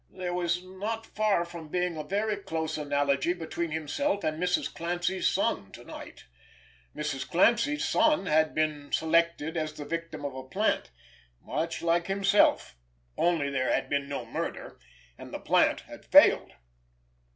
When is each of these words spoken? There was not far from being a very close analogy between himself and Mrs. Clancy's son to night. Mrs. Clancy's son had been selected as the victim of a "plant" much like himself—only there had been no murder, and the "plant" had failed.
There 0.09 0.33
was 0.33 0.63
not 0.63 1.05
far 1.05 1.45
from 1.45 1.67
being 1.69 1.95
a 1.95 2.03
very 2.03 2.35
close 2.35 2.75
analogy 2.75 3.33
between 3.33 3.69
himself 3.69 4.23
and 4.23 4.41
Mrs. 4.41 4.73
Clancy's 4.73 5.27
son 5.27 5.71
to 5.73 5.83
night. 5.83 6.25
Mrs. 6.95 7.29
Clancy's 7.29 7.85
son 7.85 8.25
had 8.25 8.55
been 8.55 8.91
selected 8.91 9.55
as 9.55 9.73
the 9.73 9.85
victim 9.85 10.25
of 10.25 10.33
a 10.33 10.43
"plant" 10.49 10.89
much 11.39 11.83
like 11.83 12.07
himself—only 12.07 13.51
there 13.51 13.71
had 13.71 13.89
been 13.91 14.09
no 14.09 14.25
murder, 14.25 14.79
and 15.19 15.31
the 15.31 15.39
"plant" 15.39 15.81
had 15.81 16.03
failed. 16.03 16.53